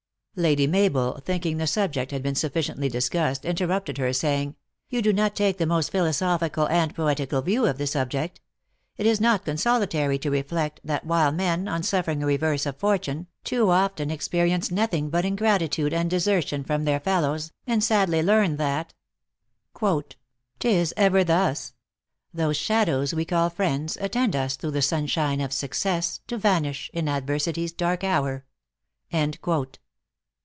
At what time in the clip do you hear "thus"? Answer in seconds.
21.25-21.73